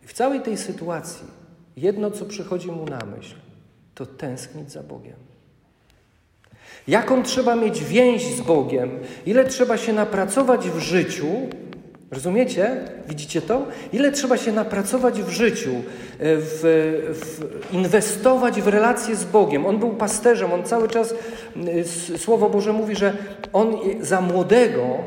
W 0.07 0.13
całej 0.13 0.41
tej 0.41 0.57
sytuacji 0.57 1.27
jedno, 1.77 2.11
co 2.11 2.25
przychodzi 2.25 2.69
mu 2.73 2.85
na 2.85 2.99
myśl, 3.17 3.35
to 3.95 4.07
tęsknić 4.07 4.71
za 4.73 4.83
Bogiem. 4.83 5.17
Jaką 6.89 7.23
trzeba 7.23 7.57
mieć 7.57 7.85
więź 7.85 8.35
z 8.35 8.41
Bogiem, 8.41 8.91
ile 9.27 9.45
trzeba 9.45 9.77
się 9.77 9.93
napracować 9.93 10.71
w 10.71 10.79
życiu, 10.79 11.27
rozumiecie? 12.11 12.85
Widzicie 13.09 13.43
to? 13.43 13.67
Ile 13.93 14.13
trzeba 14.13 14.37
się 14.37 14.53
napracować 14.53 15.23
w 15.23 15.29
życiu, 15.29 15.71
e, 15.71 15.83
w, 16.19 16.61
w, 17.15 17.75
inwestować 17.75 18.63
w 18.63 18.69
relacje 18.69 19.17
z 19.17 19.25
Bogiem. 19.25 19.67
On 19.67 19.79
był 19.79 19.91
pasterzem, 19.91 20.53
on 20.53 20.65
cały 20.65 20.89
czas, 20.89 21.15
Słowo 22.17 22.51
Boże 22.51 22.73
mówi, 22.73 22.97
że 22.97 23.17
on 23.53 23.77
za 24.01 24.21
młodego 24.21 24.99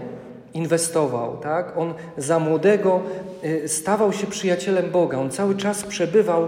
inwestował, 0.54 1.38
tak? 1.38 1.78
On 1.78 1.94
za 2.18 2.40
młodego 2.40 3.02
e, 3.44 3.68
stawał 3.68 4.14
się 4.14 4.28
przyjacielem 4.28 4.92
Boga. 4.92 5.18
On 5.18 5.32
cały 5.32 5.56
czas 5.56 5.84
przebywał, 5.84 6.48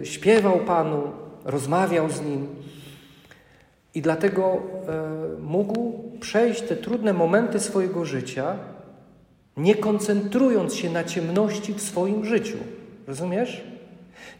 e, 0.00 0.06
śpiewał 0.06 0.58
Panu, 0.58 1.02
rozmawiał 1.44 2.10
z 2.10 2.20
Nim. 2.20 2.46
I 3.94 4.02
dlatego 4.02 4.42
e, 4.42 4.60
mógł 5.40 5.92
przejść 6.20 6.62
te 6.62 6.76
trudne 6.76 7.12
momenty 7.12 7.60
swojego 7.60 8.04
życia, 8.04 8.56
nie 9.56 9.74
koncentrując 9.74 10.74
się 10.74 10.90
na 10.90 11.04
ciemności 11.04 11.74
w 11.74 11.82
swoim 11.82 12.24
życiu. 12.24 12.56
Rozumiesz? 13.06 13.64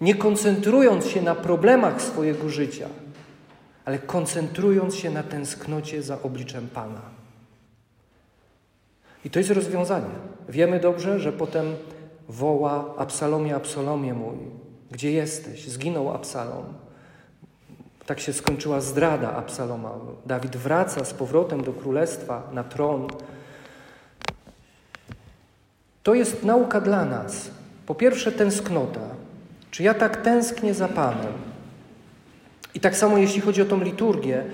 Nie 0.00 0.14
koncentrując 0.14 1.06
się 1.06 1.22
na 1.22 1.34
problemach 1.34 2.02
swojego 2.02 2.48
życia, 2.48 2.88
ale 3.84 3.98
koncentrując 3.98 4.94
się 4.94 5.10
na 5.10 5.22
tęsknocie 5.22 6.02
za 6.02 6.22
obliczem 6.22 6.68
Pana. 6.74 7.00
I 9.24 9.30
to 9.30 9.38
jest 9.38 9.50
rozwiązanie. 9.50 10.14
Wiemy 10.48 10.80
dobrze, 10.80 11.20
że 11.20 11.32
potem 11.32 11.74
woła 12.28 12.94
Absalomie, 12.98 13.56
Absalomie 13.56 14.14
mój, 14.14 14.36
gdzie 14.90 15.12
jesteś? 15.12 15.68
Zginął 15.68 16.14
Absalom. 16.14 16.64
Tak 18.06 18.20
się 18.20 18.32
skończyła 18.32 18.80
zdrada 18.80 19.32
Absaloma. 19.32 19.94
Dawid 20.26 20.56
wraca 20.56 21.04
z 21.04 21.14
powrotem 21.14 21.64
do 21.64 21.72
królestwa 21.72 22.42
na 22.52 22.64
tron. 22.64 23.08
To 26.02 26.14
jest 26.14 26.44
nauka 26.44 26.80
dla 26.80 27.04
nas. 27.04 27.50
Po 27.86 27.94
pierwsze, 27.94 28.32
tęsknota. 28.32 29.00
Czy 29.70 29.82
ja 29.82 29.94
tak 29.94 30.22
tęsknię 30.22 30.74
za 30.74 30.88
Panem? 30.88 31.32
I 32.74 32.80
tak 32.80 32.96
samo 32.96 33.18
jeśli 33.18 33.40
chodzi 33.40 33.62
o 33.62 33.64
tą 33.64 33.84
liturgię, 33.84 34.44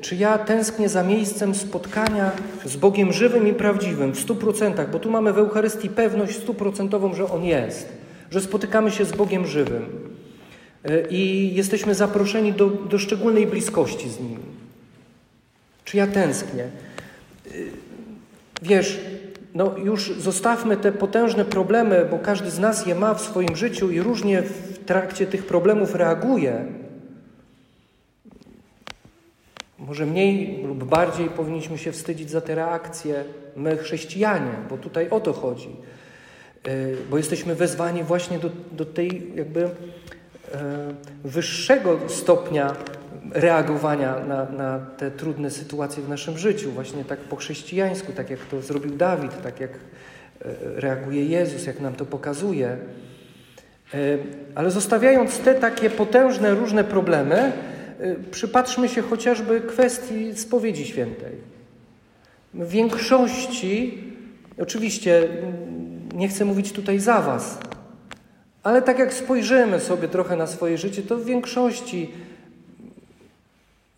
czy 0.00 0.16
ja 0.16 0.38
tęsknię 0.38 0.88
za 0.88 1.02
miejscem 1.02 1.54
spotkania 1.54 2.30
z 2.64 2.76
Bogiem 2.76 3.12
żywym 3.12 3.48
i 3.48 3.52
prawdziwym 3.52 4.12
w 4.12 4.20
stu 4.20 4.34
procentach, 4.36 4.90
bo 4.90 4.98
tu 4.98 5.10
mamy 5.10 5.32
w 5.32 5.38
Eucharystii 5.38 5.88
pewność 5.88 6.36
stuprocentową, 6.36 7.14
że 7.14 7.30
On 7.30 7.44
jest, 7.44 7.88
że 8.30 8.40
spotykamy 8.40 8.90
się 8.90 9.04
z 9.04 9.12
Bogiem 9.12 9.46
żywym 9.46 9.86
i 11.10 11.54
jesteśmy 11.54 11.94
zaproszeni 11.94 12.52
do, 12.52 12.66
do 12.66 12.98
szczególnej 12.98 13.46
bliskości 13.46 14.08
z 14.08 14.20
Nim. 14.20 14.38
Czy 15.84 15.96
ja 15.96 16.06
tęsknię? 16.06 16.64
Wiesz, 18.62 19.00
no 19.54 19.74
już 19.84 20.12
zostawmy 20.18 20.76
te 20.76 20.92
potężne 20.92 21.44
problemy, 21.44 22.06
bo 22.10 22.18
każdy 22.18 22.50
z 22.50 22.58
nas 22.58 22.86
je 22.86 22.94
ma 22.94 23.14
w 23.14 23.20
swoim 23.20 23.56
życiu 23.56 23.90
i 23.90 24.00
różnie 24.00 24.42
w 24.42 24.78
trakcie 24.78 25.26
tych 25.26 25.46
problemów 25.46 25.94
reaguje. 25.94 26.64
Może 29.86 30.06
mniej 30.06 30.62
lub 30.62 30.84
bardziej 30.84 31.28
powinniśmy 31.28 31.78
się 31.78 31.92
wstydzić 31.92 32.30
za 32.30 32.40
te 32.40 32.54
reakcje, 32.54 33.24
my 33.56 33.76
chrześcijanie, 33.76 34.52
bo 34.70 34.78
tutaj 34.78 35.10
o 35.10 35.20
to 35.20 35.32
chodzi. 35.32 35.76
Bo 37.10 37.16
jesteśmy 37.16 37.54
wezwani 37.54 38.02
właśnie 38.02 38.38
do, 38.38 38.50
do 38.72 38.84
tej 38.84 39.32
jakby 39.34 39.70
E, 40.54 40.94
wyższego 41.24 41.98
stopnia 42.06 42.76
reagowania 43.30 44.18
na, 44.28 44.44
na, 44.44 44.78
te 44.78 45.10
trudne 45.10 45.50
sytuacje 45.50 46.02
w 46.02 46.08
naszym 46.08 46.38
życiu, 46.38 46.70
właśnie 46.70 47.04
tak 47.04 47.18
po 47.18 47.36
chrześcijańsku, 47.36 48.12
tak 48.12 48.30
jak 48.30 48.40
to 48.40 48.62
zrobił 48.62 48.96
Dawid, 48.96 49.42
tak 49.42 49.60
jak 49.60 49.70
e, 49.70 49.76
reaguje 50.80 51.24
Jezus, 51.24 51.66
jak 51.66 51.80
nam 51.80 51.94
to 51.94 52.04
pokazuje. 52.04 52.68
E, 52.68 53.98
ale 54.54 54.70
zostawiając 54.70 55.38
te 55.38 55.54
takie 55.54 55.90
potężne, 55.90 56.54
różne 56.54 56.84
problemy, 56.84 57.52
przypatrzmy 58.30 58.88
się 58.88 59.02
chociażby 59.02 59.60
kwestii 59.60 60.34
spowiedzi 60.34 60.86
świętej. 60.86 61.32
W 62.54 62.68
większości, 62.68 63.98
oczywiście 64.58 65.28
nie 66.14 66.28
chcę 66.28 66.44
mówić 66.44 66.72
tutaj 66.72 66.98
za 66.98 67.20
Was, 67.20 67.58
ale 68.62 68.82
tak 68.82 68.98
jak 68.98 69.14
spojrzymy 69.14 69.80
sobie 69.80 70.08
trochę 70.08 70.36
na 70.36 70.46
swoje 70.46 70.78
życie, 70.78 71.02
to 71.02 71.16
w 71.16 71.24
większości 71.24 72.10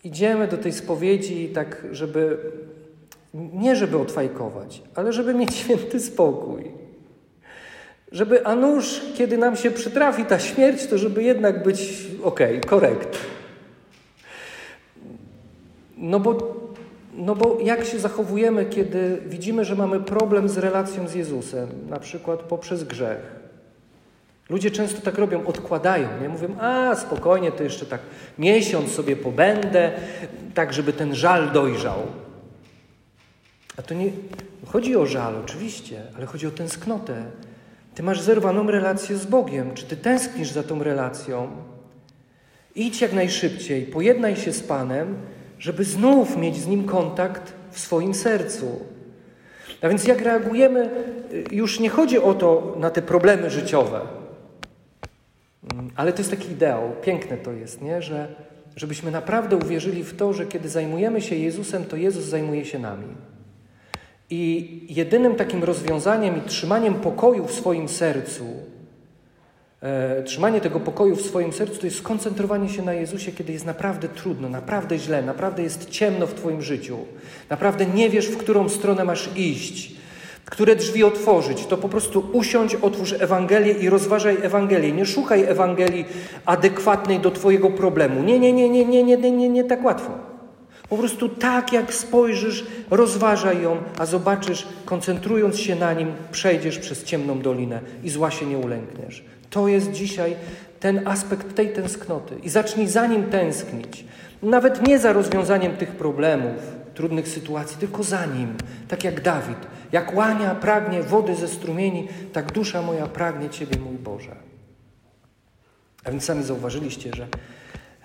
idziemy 0.05 0.49
do 0.49 0.57
tej 0.57 0.73
spowiedzi 0.73 1.49
tak, 1.49 1.87
żeby 1.93 2.39
nie 3.35 3.77
żeby 3.77 3.99
odfajkować, 3.99 4.83
ale 4.95 5.13
żeby 5.13 5.35
mieć 5.35 5.55
święty 5.65 6.01
spokój. 6.01 6.65
Żeby 8.13 8.47
a 8.47 8.55
nuż, 8.55 9.01
kiedy 9.15 9.39
nam 9.39 9.57
się 9.57 9.71
przytrafi 9.71 10.25
ta 10.25 10.39
śmierć, 10.39 10.87
to 10.87 10.99
żeby 10.99 11.23
jednak 11.23 11.63
być 11.63 12.07
ok, 12.23 12.41
korekt. 12.67 13.19
No 15.97 16.21
bo, 16.21 16.57
no 17.15 17.35
bo 17.35 17.59
jak 17.63 17.85
się 17.85 17.99
zachowujemy, 17.99 18.67
kiedy 18.67 19.23
widzimy, 19.27 19.65
że 19.65 19.75
mamy 19.75 20.01
problem 20.01 20.49
z 20.49 20.59
relacją 20.59 21.09
z 21.09 21.15
Jezusem, 21.15 21.69
na 21.89 21.99
przykład 21.99 22.41
poprzez 22.41 22.85
grzech? 22.85 23.37
Ludzie 24.51 24.71
często 24.71 25.01
tak 25.01 25.19
robią, 25.19 25.47
odkładają, 25.47 26.09
nie? 26.23 26.29
Mówią, 26.29 26.57
a 26.61 26.95
spokojnie, 26.95 27.53
to 27.53 27.63
jeszcze 27.63 27.87
tak 27.87 28.01
miesiąc 28.39 28.93
sobie 28.93 29.17
pobędę, 29.17 29.93
tak 30.55 30.73
żeby 30.73 30.93
ten 30.93 31.15
żal 31.15 31.53
dojrzał. 31.53 32.03
A 33.77 33.83
to 33.83 33.95
nie 33.95 34.11
chodzi 34.67 34.97
o 34.97 35.07
żal, 35.07 35.35
oczywiście, 35.45 36.03
ale 36.17 36.27
chodzi 36.27 36.47
o 36.47 36.51
tęsknotę. 36.51 37.25
Ty 37.95 38.03
masz 38.03 38.21
zerwaną 38.21 38.71
relację 38.71 39.17
z 39.17 39.27
Bogiem. 39.27 39.75
Czy 39.75 39.87
ty 39.87 39.97
tęsknisz 39.97 40.51
za 40.51 40.63
tą 40.63 40.83
relacją? 40.83 41.49
Idź 42.75 43.01
jak 43.01 43.13
najszybciej, 43.13 43.87
pojednaj 43.87 44.37
się 44.37 44.53
z 44.53 44.61
Panem, 44.61 45.17
żeby 45.59 45.85
znów 45.85 46.37
mieć 46.37 46.57
z 46.57 46.67
Nim 46.67 46.85
kontakt 46.85 47.53
w 47.71 47.79
swoim 47.79 48.15
sercu. 48.15 48.81
A 49.83 49.89
więc 49.89 50.07
jak 50.07 50.21
reagujemy, 50.21 50.91
już 51.51 51.81
nie 51.81 51.89
chodzi 51.89 52.19
o 52.19 52.35
to 52.35 52.75
na 52.79 52.91
te 52.91 53.03
problemy 53.03 53.51
życiowe. 53.51 54.01
Mm, 55.73 55.91
ale 55.97 56.13
to 56.13 56.19
jest 56.19 56.31
taki 56.31 56.53
ideał, 56.53 56.93
piękne 57.03 57.37
to 57.37 57.53
jest, 57.53 57.83
nie? 57.83 58.03
Że, 58.03 58.29
żebyśmy 58.77 59.11
naprawdę 59.11 59.57
uwierzyli 59.57 60.05
w 60.05 60.17
to, 60.17 60.33
że 60.33 60.47
kiedy 60.47 60.69
zajmujemy 60.69 61.21
się 61.21 61.37
Jezusem, 61.37 61.85
to 61.85 61.97
Jezus 61.97 62.25
zajmuje 62.25 62.65
się 62.65 62.79
nami. 62.79 63.09
I 64.31 64.81
jedynym 64.89 65.35
takim 65.35 65.65
rozwiązaniem 65.65 66.39
i 66.39 66.49
trzymaniem 66.49 66.95
pokoju 66.95 67.47
w 67.47 67.53
swoim 67.53 67.89
sercu, 67.89 68.45
trzymanie 70.25 70.61
tego 70.61 70.81
pokoju 70.81 71.17
w 71.17 71.23
swoim 71.23 71.53
sercu, 71.53 71.81
to 71.81 71.87
jest 71.87 71.99
skoncentrowanie 71.99 72.69
się 72.69 72.83
na 72.83 72.93
Jezusie, 72.93 73.33
kiedy 73.33 73.53
jest 73.53 73.67
naprawdę 73.67 74.09
trudno, 74.09 74.49
naprawdę 74.49 74.99
źle, 74.99 75.23
naprawdę 75.23 75.63
jest 75.63 75.91
ciemno 75.91 76.27
w 76.27 76.35
Twoim 76.35 76.63
życiu, 76.63 76.99
naprawdę 77.51 77.87
nie 77.87 78.11
wiesz, 78.11 78.29
w 78.29 78.37
którą 78.37 78.69
stronę 78.69 79.05
masz 79.05 79.31
iść 79.37 79.97
które 80.51 80.77
drzwi 80.77 81.05
otworzyć, 81.05 81.67
to 81.67 81.77
po 81.77 81.89
prostu 81.89 82.27
usiądź, 82.33 82.75
otwórz 82.75 83.13
Ewangelię 83.13 83.73
i 83.73 83.91
rozważaj 83.91 84.37
Ewangelię. 84.43 84.93
Nie 84.93 85.07
szukaj 85.07 85.45
Ewangelii 85.45 86.05
adekwatnej 86.45 87.21
do 87.21 87.31
Twojego 87.31 87.71
problemu. 87.71 88.23
Nie, 88.23 88.39
nie, 88.39 88.53
nie, 88.53 88.69
nie, 88.69 88.85
nie, 88.85 89.03
nie, 89.03 89.17
nie, 89.17 89.31
nie, 89.31 89.49
nie 89.49 89.65
tak 89.65 89.85
łatwo. 89.85 90.26
Po 90.89 90.97
prostu 90.97 91.29
tak 91.29 91.73
jak 91.73 91.95
spojrzysz, 91.95 92.65
rozważaj 92.91 93.63
ją, 93.63 93.77
a 93.99 94.07
zobaczysz, 94.07 94.67
koncentrując 94.85 95.59
się 95.59 95.77
na 95.77 95.93
nim, 95.93 96.13
przejdziesz 96.33 96.79
przez 96.79 97.05
ciemną 97.05 97.41
dolinę 97.41 97.81
i 98.05 98.11
zła 98.11 98.31
się 98.31 98.47
nie 98.47 98.59
ulękniesz. 98.59 99.25
To 99.51 99.69
jest 99.69 99.93
dzisiaj 99.93 100.37
ten 100.81 101.09
aspekt 101.09 101.55
tej 101.55 101.73
tęsknoty. 101.73 102.35
I 102.43 102.49
zacznij 102.49 102.89
za 102.89 103.07
nim 103.07 103.25
tęsknić. 103.25 104.05
Nawet 104.43 104.89
nie 104.89 104.99
za 104.99 105.13
rozwiązaniem 105.13 105.77
tych 105.77 105.91
problemów, 105.91 106.57
trudnych 106.95 107.29
sytuacji, 107.29 107.77
tylko 107.77 108.03
za 108.03 108.27
nim. 108.27 108.55
Tak 108.89 109.05
jak 109.05 109.21
Dawid. 109.21 109.59
Jak 109.93 110.17
łania 110.17 110.55
pragnie 110.55 111.03
wody 111.03 111.35
ze 111.35 111.49
strumieni, 111.49 112.09
tak 112.33 112.53
dusza 112.53 112.83
moja 112.83 113.07
pragnie 113.07 113.51
Ciebie, 113.51 113.79
mój 113.79 113.97
Boże. 113.97 114.37
A 116.05 116.11
więc 116.11 116.25
sami 116.25 116.43
zauważyliście, 116.45 117.11
że 117.17 117.27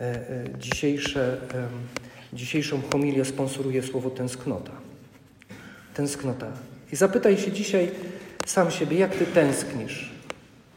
e, 0.02 0.04
e, 0.04 0.20
dzisiejsze, 0.60 1.38
dzisiejszą 2.34 2.82
homilię 2.92 3.26
sponsoruje 3.26 3.84
słowo 3.84 4.10
tęsknota. 4.10 4.72
Tęsknota. 5.94 6.48
I 6.92 6.96
zapytaj 6.96 7.38
się 7.38 7.52
dzisiaj 7.52 7.92
sam 8.46 8.72
siebie, 8.72 8.98
jak 8.98 9.16
Ty 9.16 9.26
tęsknisz 9.26 10.12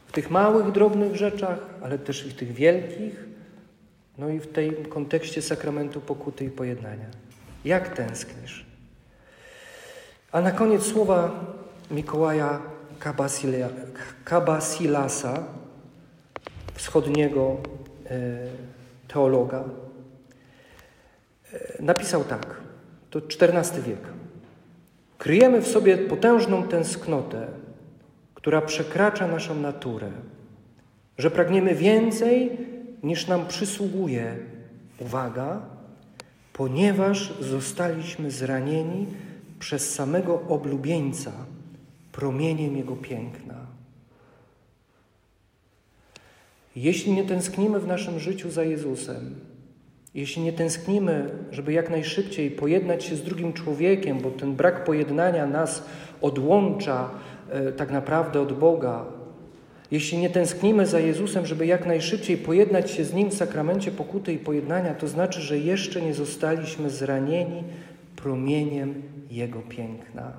w 0.06 0.12
tych 0.12 0.30
małych, 0.30 0.72
drobnych 0.72 1.16
rzeczach, 1.16 1.58
ale 1.82 1.98
też 1.98 2.26
i 2.26 2.30
w 2.30 2.34
tych 2.34 2.52
wielkich, 2.52 3.24
no 4.18 4.28
i 4.28 4.40
w 4.40 4.52
tej 4.52 4.76
kontekście 4.76 5.42
sakramentu 5.42 6.00
pokuty 6.00 6.44
i 6.44 6.50
pojednania. 6.50 7.06
Jak 7.64 7.96
tęsknisz? 7.96 8.66
A 10.32 10.40
na 10.40 10.50
koniec 10.50 10.82
słowa 10.82 11.44
Mikołaja 11.90 12.60
Kabasilasa, 14.24 15.44
wschodniego 16.74 17.56
e, 18.06 18.36
teologa. 19.08 19.64
E, 21.54 21.82
napisał 21.82 22.24
tak, 22.24 22.60
to 23.10 23.18
XIV 23.18 23.84
wiek. 23.84 24.00
Kryjemy 25.18 25.62
w 25.62 25.66
sobie 25.66 25.98
potężną 25.98 26.62
tęsknotę, 26.62 27.46
która 28.34 28.62
przekracza 28.62 29.26
naszą 29.26 29.54
naturę, 29.54 30.10
że 31.18 31.30
pragniemy 31.30 31.74
więcej 31.74 32.50
niż 33.02 33.26
nam 33.26 33.46
przysługuje. 33.46 34.36
Uwaga, 34.98 35.60
ponieważ 36.52 37.34
zostaliśmy 37.40 38.30
zranieni 38.30 39.06
przez 39.58 39.94
samego 39.94 40.42
oblubieńca 40.48 41.32
promieniem 42.12 42.76
Jego 42.76 42.96
piękna. 42.96 43.54
Jeśli 46.76 47.12
nie 47.12 47.24
tęsknimy 47.24 47.80
w 47.80 47.86
naszym 47.86 48.20
życiu 48.20 48.50
za 48.50 48.64
Jezusem, 48.64 49.34
jeśli 50.14 50.42
nie 50.42 50.52
tęsknimy, 50.52 51.30
żeby 51.50 51.72
jak 51.72 51.90
najszybciej 51.90 52.50
pojednać 52.50 53.04
się 53.04 53.16
z 53.16 53.22
drugim 53.22 53.52
człowiekiem, 53.52 54.18
bo 54.18 54.30
ten 54.30 54.54
brak 54.54 54.84
pojednania 54.84 55.46
nas 55.46 55.84
odłącza 56.20 57.10
e, 57.50 57.72
tak 57.72 57.90
naprawdę 57.90 58.40
od 58.40 58.58
Boga, 58.58 59.04
jeśli 59.90 60.18
nie 60.18 60.30
tęsknimy 60.30 60.86
za 60.86 61.00
Jezusem, 61.00 61.46
żeby 61.46 61.66
jak 61.66 61.86
najszybciej 61.86 62.36
pojednać 62.36 62.90
się 62.90 63.04
z 63.04 63.14
Nim 63.14 63.30
w 63.30 63.34
sakramencie 63.34 63.90
pokuty 63.90 64.32
i 64.32 64.38
pojednania, 64.38 64.94
to 64.94 65.08
znaczy, 65.08 65.40
że 65.40 65.58
jeszcze 65.58 66.02
nie 66.02 66.14
zostaliśmy 66.14 66.90
zranieni 66.90 67.64
promieniem 68.16 69.02
Jego 69.30 69.60
piękna. 69.60 70.32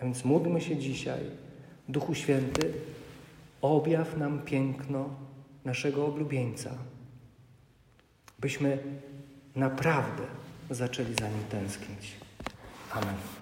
A 0.00 0.04
więc 0.04 0.24
módlmy 0.24 0.60
się 0.60 0.76
dzisiaj, 0.76 1.20
Duchu 1.88 2.14
Święty, 2.14 2.72
objaw 3.62 4.16
nam 4.16 4.38
piękno 4.44 5.08
naszego 5.64 6.06
oblubieńca, 6.06 6.70
byśmy 8.38 8.78
naprawdę 9.56 10.22
zaczęli 10.70 11.14
za 11.14 11.28
nim 11.28 11.44
tęsknić. 11.50 12.12
Amen. 12.90 13.37